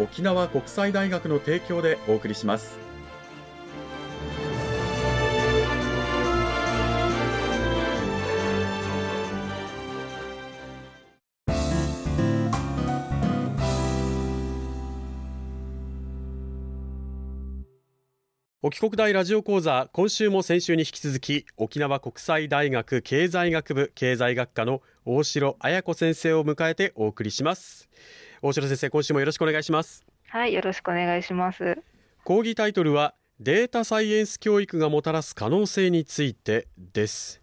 [0.00, 2.78] 沖縄国際大学の提供でお送りします。
[18.62, 27.90] 沖国大ラジオ講座今週も先週に引き続き沖縄国際大学経済学部経済学科の大城彩子先生を迎えてお送りします。
[28.42, 30.02] 大城先生今週もよろしくお願いします。
[30.28, 31.76] はいよろしくお願いします。
[32.24, 37.42] 講義タイトルはデータサイエンス教育がもたらす可能性についてです。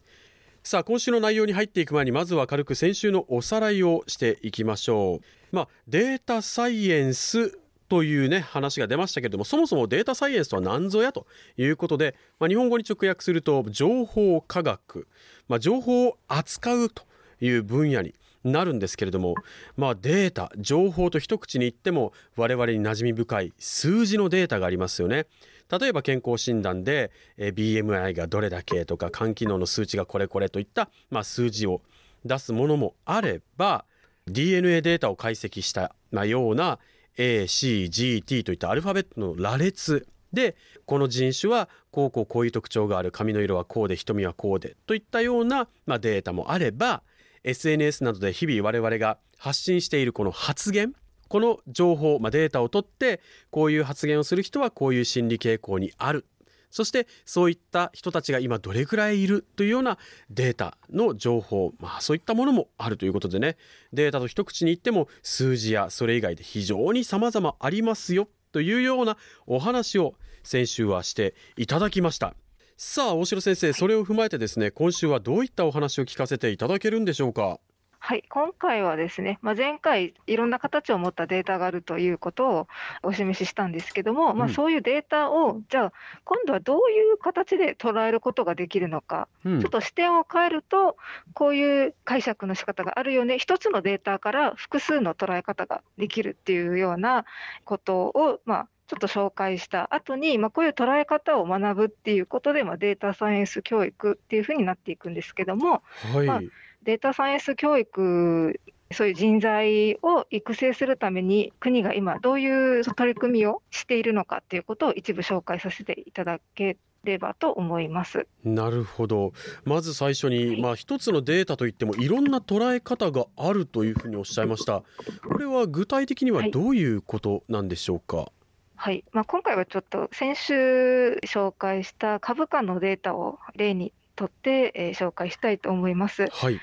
[0.63, 5.55] さあ今週の内容に入っていく前にまずは軽く先週のおさらいをしていきましょう。
[5.55, 15.07] まあデータサイエンスというね話が出ましたけれどもそもそもデータサイエンスとは何ぞやということで、まあ、日本語に直訳すると情報科学、
[15.47, 17.03] まあ、情報を扱うと
[17.39, 18.15] いう分野に
[18.51, 19.35] なるんですけれども、
[19.75, 25.27] まあ、データ情報と一口に言っても我々に馴染み深い数字のデータがありますよね。
[25.69, 31.81] 例えば健康診断で BMI がどれだけとか肝機能の数値がこれこれといった、まあ、数字を
[32.25, 33.85] 出すものもあれば
[34.27, 35.93] DNA データを解析した
[36.25, 36.79] ような
[37.17, 40.55] ACGT といったアルファベットの羅列で
[40.85, 47.01] この人種はこうこうこういう特徴がある髪の色はこうで瞳はこうでといったような、まあ、データもあれば
[47.47, 50.93] SNS などで日々我々が発信しているこの発言
[51.29, 56.25] この情報、まあ、データを取ってこういう発言をする人はこういう心理傾向にある。
[56.69, 59.45] そしてそういった人たちが今どれくらいいる？
[59.55, 59.97] というような
[60.29, 63.55] データの情報、まあ、そういったものもあるということでね。
[63.93, 68.27] データと一口に言っても数字やそれ以外で非常に様々ありますよ。
[68.51, 72.35] というようなお話を先週はしていただきました。
[72.79, 77.59] さあ大城先生それを踏まえてですね今週はどういったお話を聞かせていただけるんでしょうか？
[77.99, 82.67] はい、今回はですね、まあ、前回、いろんな形を持ったデータがあるということを
[83.01, 85.93] お示ししたんですけども、うん、まあ、そういうデータを、じゃあ、
[86.23, 90.95] 今度はどういう形で捉えることができるのか、うん、ちょっと視点を変えると、
[91.33, 97.25] こういう解釈の仕方があるよね、一つのデータから複数の捉え方ができるっていうような
[97.65, 99.93] ことを、まあ、ちょっと紹介した。
[99.93, 105.83] 後に、まあ、こういう捉え方を学ぶっていうことで、まあ、データサイエンス教育っていうふうになっていくんですけども、
[106.13, 106.41] はい、まあ
[106.83, 108.61] データサイエンス教育、
[108.93, 118.25] そういう人材を育成するために、国が今、どういう取り組みをしているのかっていうことを一部紹介させていただければと思います。
[118.45, 119.33] なるほど。
[119.65, 124.83] まず最初に、まあ、一つのデータといってもいろんな捉え方があるというふうにおっしゃいました。
[125.27, 128.36] これは具体的にはどういうことなんでしょうか、はい
[128.79, 136.27] はいまあ、今回はちょっと先週紹介した株価のデータを例にとって、えー、紹介したいと思います。
[136.29, 136.59] はい、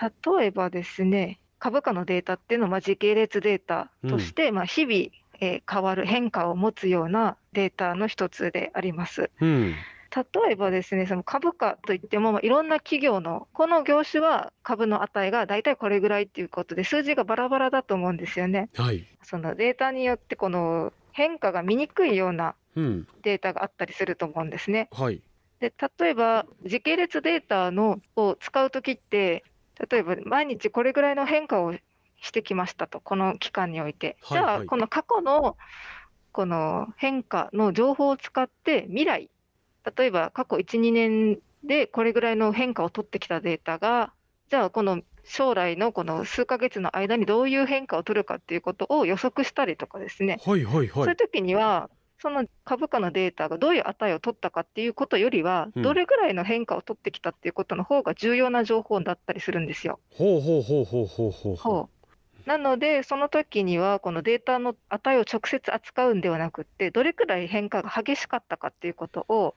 [0.00, 4.94] 例えばですね、株価のデータっていうのは、まあ、時系列データとして、うん、まあ、日々、
[5.40, 9.30] えー、変わる変化を持つようなデータの一つであります。
[9.40, 9.74] うん
[10.16, 18.70] 例えばですね、その株価といっても、まあ、いろんな企業の、この業種は株の値が大体これぐらいっていうことで、数字がバラバラだと思うんですよね。
[18.76, 24.90] はい、そのデータによって、この変化が見にくいようなデータがあったりすると思うんですね。
[24.92, 25.22] うんはい、
[25.60, 29.42] で例えば、時系列データのを使うときって、
[29.90, 31.72] 例えば毎日これぐらいの変化を
[32.20, 34.18] してきましたと、この期間において。
[34.20, 35.56] はいはい、じゃあ、この過去の
[36.32, 39.30] この変化の情報を使って未来、
[39.96, 44.12] 例えば過去1、2年でこれぐらいの変化を取ってきたデータが、
[44.50, 59.98] じゃあこの将来のこの数ヶ月の間にどういう変化を取るかっていうことを予測したりとかですね、はいはいはい、そういう時には、その株価のデータがどういう値を取ったかっていうことよりは、どれぐらいの変化を取ってきたっていうことの方が重要な情報だったりするんですよ。
[60.10, 61.56] ほうほうほうほうほうほう。
[61.56, 61.95] ほう
[62.46, 69.54] なので、その時には、このデータの値を直接扱うんではなくって、どれくらい変化が激しかったかっていうことを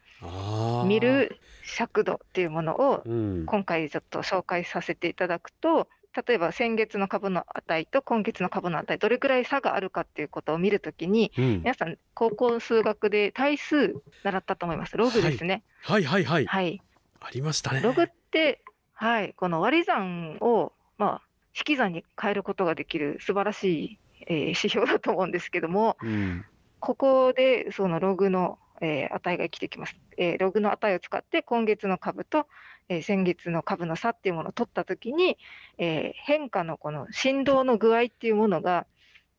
[0.85, 3.03] 見る尺度っていうものを、
[3.45, 5.87] 今回ちょっと紹介させていただくと、
[6.27, 14.97] 例えば先月の株の値と今月の株の値、どれくらい差があるかっていうことを見るときに、うん、皆さん、高校数学で対数習ったと思います。
[14.97, 15.63] ログですね。
[15.83, 16.81] はい、はい、はい、はい。
[17.19, 17.81] ありましたね。
[17.81, 18.63] ログって、
[18.93, 21.28] はい、この割り算を、まあ、
[21.59, 26.45] 引き算に変えることができる素晴らしい、えー、指標だと思うんですけども、うん、
[26.79, 29.95] ここでそのログの、えー、値が生きてきます。
[30.17, 32.47] えー、ログの値を使って今月の株と、
[32.87, 35.37] えー、先月の株の差っていうものを取ったときに、
[35.77, 38.85] えー、変化のこの振動の具合っていうものが、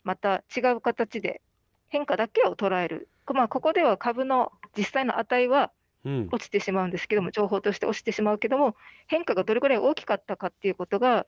[0.04, 1.42] また違う形で
[1.88, 3.08] 変化だけを捉える。
[3.32, 5.70] まあ、ここでは株の実際の値は
[6.04, 8.76] 落ちてしまうんですけども、うん、情報として落ちてしまうけども、
[9.06, 11.26] 変化がどれぐらい大きかったかっていうことが、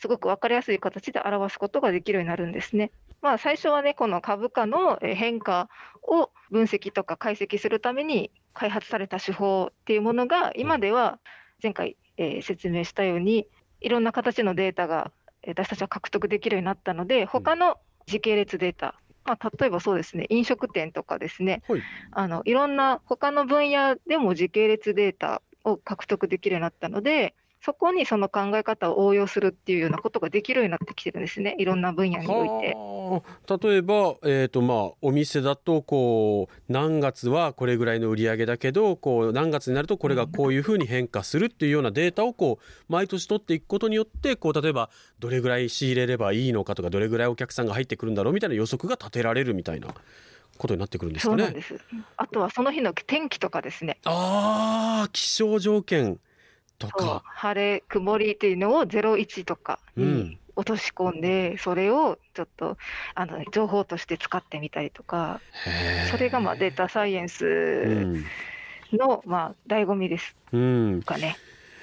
[0.00, 2.90] すごく分かりやすい形で表すことができるようになるんですね。
[3.20, 5.68] まあ、最初はね、この株価の変化
[6.02, 11.18] を分析とか解析するために開発された手法っていうものが、今では
[11.62, 13.46] 前回、えー、説明したように、
[13.82, 15.12] いろんな形のデータが
[15.46, 17.76] 私たちは獲得できるようになったので、他の
[18.06, 18.94] 時系列データ、
[19.26, 21.82] まあ、例えばそうですね、飲食店とかですね、はい、
[22.12, 32.76] あのいろんな他の分野でも時系列データを獲得できるようになったので、そこにその考え方を応用するっていうようなことができるようになってきてるんですね、いろんな分野において。
[33.66, 49.88] 例えば、えーとまあ、お店だとこう何月はこれぐらいの売り上げだけどこう何月になるとこれがこういうふうに変化するっていうようなデータをこう毎年取っていくことによってこう例えばどれぐらい仕入れればいいのかとかどれぐらいお客さんが入ってくるんだろうみたいな予測が立てられるみたいな。
[50.58, 51.54] ことになってくるんですかね。
[52.18, 53.98] あとはその日の天気とかですね。
[54.04, 56.20] ああ、気象条件。
[56.80, 57.22] とか。
[57.26, 62.76] 晴れ曇りっていうのを01とかに落とし込んで、うん、それをちょっと
[63.14, 65.40] あの情報として使ってみたりとか。
[66.10, 68.24] それがまあデータサイエンス
[68.92, 70.56] の、まあ醍醐味ですか
[71.18, 71.36] ね。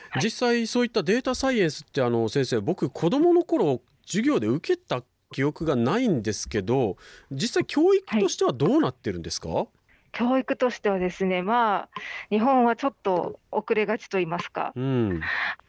[0.09, 6.95] はい、実際そういったデータサイエンスってあの先生僕子どもの頃授業で受けた記憶がないんですけど
[7.31, 9.67] 実際教育としてはどうなってるんですか、はい
[10.11, 11.89] 教育としてはですね、まあ、
[12.29, 15.21] 日本はちょっと遅れがちと言いますか、うん、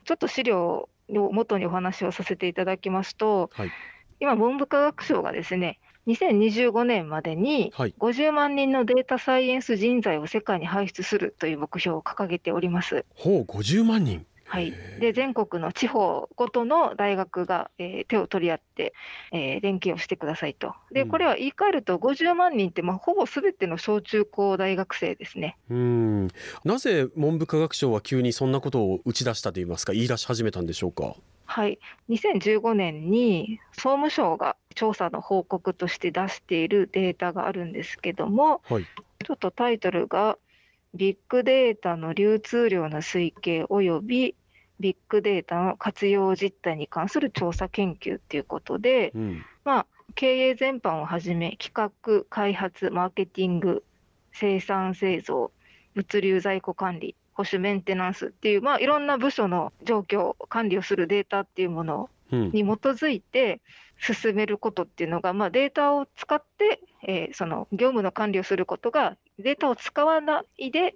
[0.05, 3.71] ちょっと資料を元にお話をさせていただきますと、はい、
[4.21, 13.05] 今、文部科学省がですね、2025年までに50万人のデータサイエンス人材を世界に輩出するという目標を掲げております。
[13.15, 18.95] ほう、50万人はい、で全国の地方ごとの大学が、えー、手を取り合って、
[19.31, 20.75] えー、連携をしてくださいと。
[20.91, 25.59] で、これは言い換えると、50万人って、まあ、ほぼすべての小中高大学生ですね。
[25.69, 26.29] うん。
[26.65, 31.15] なぜ文部科学省は急にそんなことを打ち出したといいますか、言い出し始めたんでしょうか？
[31.45, 31.79] はい、
[32.11, 40.39] 2015年に総務省が調査の報告として出しているデータがあるんですけども、はい、ちょっとタイトルが、
[40.95, 44.35] ビッグデータの流通量の推計及び
[44.81, 53.85] ビッグデータの活用実態に関する調査研究ということで、うん、まあ、経営全般をはじめ、企画、開発、マーケティング、
[54.33, 55.51] 生産製造、
[55.95, 63.61] 物流在庫管理、保守メンテナンスっていう、まあ、いろんな部署の状況、管理をするデータっていうものに基づいて
[63.99, 70.95] 進めることっていうのが、うん、まあ、データを使って、えー、その業務の管理をすることが、データを使わないで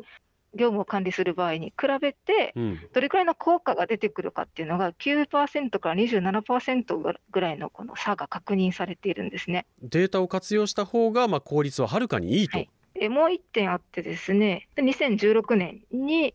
[0.55, 2.53] 業務を管理する場合に比べて、
[2.93, 9.67] どれくらいの効果が出てくるかっていうのが9%から27%ぐらいのこの差が確認されているんですね。
[9.82, 12.58] データを活用した方がまあ効率ははるかにいいと。
[12.58, 16.34] はいえもう1点あってですね、2016年に、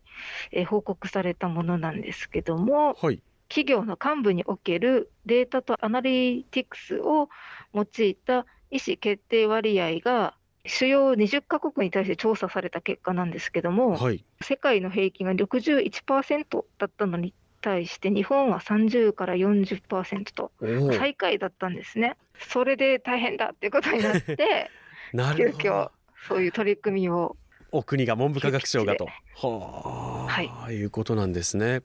[0.50, 7.30] え報告されたものなんですけども、はい、企業の幹部におけるデータとアナリティクスを
[7.72, 10.34] 用いた意思決定割合が
[10.68, 20.52] 主要20カ国に対して調査された結果なんですけども、はい、世界の平均が61%だったのに対して日本は30から40%と
[20.96, 22.16] 最下位だったんですね。
[22.38, 24.70] それで大変だっていうことになって
[25.36, 25.90] 急遽
[26.28, 27.36] そういう取り組みを
[27.70, 29.06] お国が文部科学省がと。
[29.06, 31.82] はあ、はい、いうことなんですね。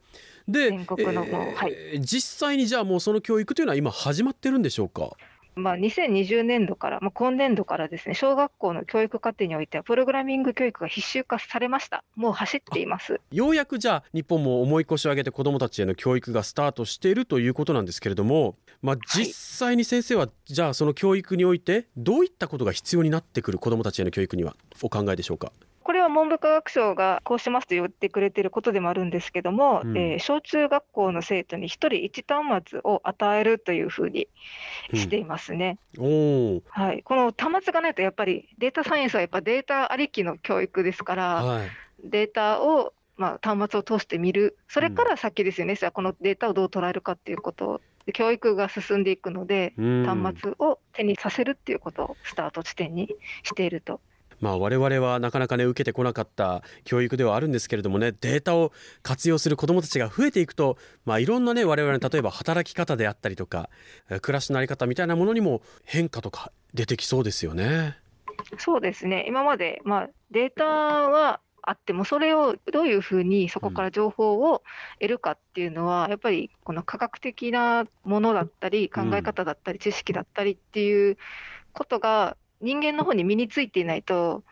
[0.48, 5.12] で、全国の、えー、はい、実際にじゃあもうその教育というのは今始まってるんでしょうか？
[5.56, 12.04] まあ、2020年度から、まあ、今年度からですね、小学校の教育課程においては、プログラミング教育が必修化されました。
[12.16, 13.20] もう走っています。
[13.30, 25.52] ようやくじゃあ、日本も重い腰を上げて子どもたちへの教育がスタートしているということなんですけれども、まあ、実際に先生は、はい、じゃあ、その教育において、どういったことが必要になってくる子どもたちへの教育には、お考えでしょうか？
[25.84, 31.88] これは文部科学省がこうしますと言ってくれてることでもあるんですけども、うん、えー、小中学校の生徒に1人
[32.22, 34.26] 1端末を与えるというふうに
[34.94, 35.78] していますね。
[35.98, 41.68] うん、はい、この端末がないと、やっぱりデータサイエンスはやっぱデータありきの教育ですから、はい、
[42.02, 47.80] データをまあ、端末を通して見る、それから先ですよね、うん、このデータをどう捉えるかっていうこと
[48.12, 53.14] 教育が進んでいくので、端末を手にさせるっていうことをスタート地点に
[53.44, 54.00] していると
[54.40, 58.72] まあ、我々はなかなかね受けてこなかった教育ではあるんですけれどもねデータを
[59.02, 63.70] 活用する子どもたちが増えていくと、まあ、いろんなね我々の例えば働き方であったりとか
[64.22, 67.96] 暮らしの在り方みたいなものにも変化とか出てきそうですよね。
[68.58, 74.62] そうですね今まで、まあ、データはあってもそれをどういうふうにそこから情報を
[75.00, 81.16] 得るかっていうのは、やっぱりこの科学的なものだったり考え方だったり知識だったりっていう
[81.72, 84.42] ことが人間の方に身についていないと、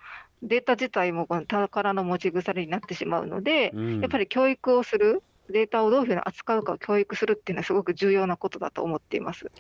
[0.43, 9.51] データ自体もこの宝の持ち腐れになってしまうので、うん、やっぱり教育をする、データをどういうふうに扱うかを教育するっていうのはすごく重要なことだと思っています。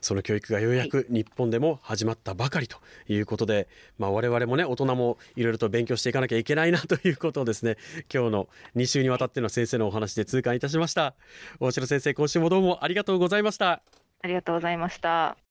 [0.00, 3.66] その教育がようやく日本でも始まったばかりということで、はい、
[3.98, 7.76] まあ、我々もね大人もいろいろと勉強していかなきゃいけないなということをですね
[8.12, 11.14] 今日の2週にわたっての先生のお話で痛感いたしました。
[11.58, 13.82] 大城先生今週もどうもありがとうございました。
[14.22, 15.43] ありがとうございました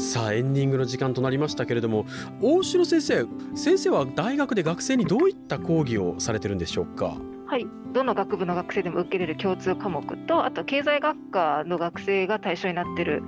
[0.00, 2.06] さあエンディングの時間となりましたけれども
[2.40, 7.18] 大城先生先生は大学で学生にどういった講義をされてるんでしょうか？
[7.46, 13.24] はい、どの学部の学生でも受けれる共通科目と、あと経済学科の学生が対象になっている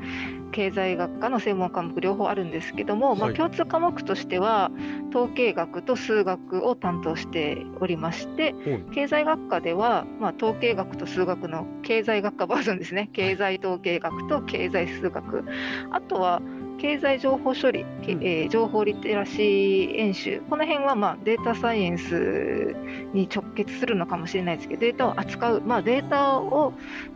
[0.53, 4.71] 経済学科の専門科目両方あるんですけども、はい、まあ、共通科目としては
[5.11, 8.55] 統計学と数学を担当しておりまして、
[8.95, 13.11] 経済学科では、まあ、統計学と数学の経済学科バージョンですね。
[13.13, 15.45] 経済統計学と経済数学。
[15.91, 16.41] あとは
[16.79, 22.75] 経済情報処理、えー、情報リテラシー演習、この辺はまあデータサイエンス
[23.13, 26.73] に直結するのかもしれないですけど、データを扱う、まあ、データを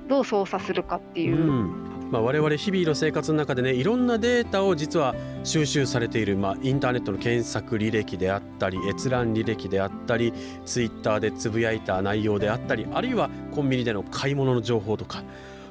[0.08, 1.36] どう操作するかっていう。
[1.36, 1.96] うん。
[2.10, 10.32] まあ、我々日々の生活の中でねいろんなデータを実は収集されている、まあ、インターネットの検索履歴であったり閲覧履歴であったり
[10.64, 15.24] ツイッターでつぶやいた内容であったりあるいはコンビニでの買い物の情報とか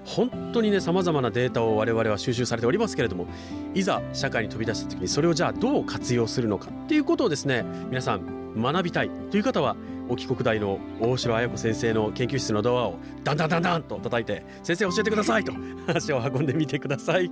[0.05, 3.27] 本当にねさまざまなデータを我々は収集されておりますけれども
[3.73, 9.75] いざ社会に飛び出した時にそれをじゃあどう活用するのかっていうことをですね皆さん学びたいという方は
[10.07, 15.51] 沖国大の大城彩子先生の研究室のドアをだんだんだんだんと叩いて先生教えてくださいと
[15.93, 17.31] 足を運んでみてください。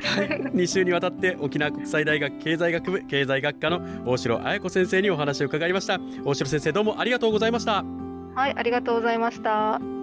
[0.00, 5.98] はい、2週にわたって沖縄国際大学経済学部経済学科の大城彩子先生にお話を伺いました。
[6.24, 7.84] 大城先生どうもありがとうございました。
[8.38, 9.97] はいありがとうございました